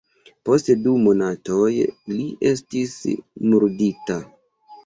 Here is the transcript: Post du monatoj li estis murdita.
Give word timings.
Post 0.47 0.71
du 0.85 0.93
monatoj 1.07 1.69
li 2.13 2.25
estis 2.53 2.97
murdita. 3.53 4.21